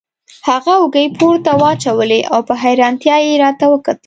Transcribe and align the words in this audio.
هغه 0.47 0.73
اوږې 0.79 1.05
پورته 1.17 1.51
واچولې 1.61 2.19
او 2.33 2.39
په 2.47 2.53
حیرانتیا 2.63 3.15
یې 3.25 3.33
راته 3.43 3.65
وکتل. 3.69 3.97